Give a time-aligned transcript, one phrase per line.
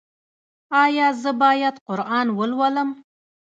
[0.83, 2.89] ایا زه باید قرآن ولولم؟